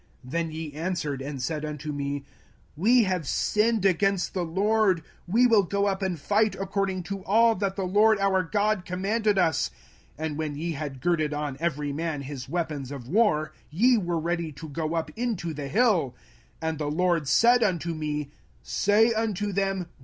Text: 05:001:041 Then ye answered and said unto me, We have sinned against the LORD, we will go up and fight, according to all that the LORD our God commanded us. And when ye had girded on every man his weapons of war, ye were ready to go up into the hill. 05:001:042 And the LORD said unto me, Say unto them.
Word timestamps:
05:001:041 0.25 0.31
Then 0.31 0.51
ye 0.51 0.73
answered 0.73 1.21
and 1.21 1.43
said 1.43 1.63
unto 1.63 1.91
me, 1.91 2.25
We 2.75 3.03
have 3.03 3.27
sinned 3.27 3.85
against 3.85 4.33
the 4.33 4.41
LORD, 4.43 5.03
we 5.27 5.45
will 5.45 5.61
go 5.61 5.85
up 5.85 6.01
and 6.01 6.19
fight, 6.19 6.55
according 6.59 7.03
to 7.03 7.23
all 7.23 7.53
that 7.53 7.75
the 7.75 7.85
LORD 7.85 8.17
our 8.19 8.41
God 8.41 8.83
commanded 8.83 9.37
us. 9.37 9.69
And 10.17 10.39
when 10.39 10.55
ye 10.55 10.71
had 10.71 11.01
girded 11.01 11.35
on 11.35 11.55
every 11.59 11.93
man 11.93 12.23
his 12.23 12.49
weapons 12.49 12.89
of 12.91 13.07
war, 13.09 13.53
ye 13.69 13.95
were 13.95 14.17
ready 14.19 14.51
to 14.53 14.67
go 14.69 14.95
up 14.95 15.11
into 15.15 15.53
the 15.53 15.67
hill. 15.67 16.15
05:001:042 16.63 16.69
And 16.69 16.77
the 16.79 16.87
LORD 16.89 17.27
said 17.27 17.61
unto 17.61 17.93
me, 17.93 18.31
Say 18.63 19.13
unto 19.13 19.51
them. 19.53 19.85